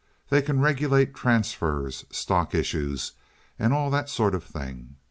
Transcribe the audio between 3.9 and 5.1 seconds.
that sort of thing.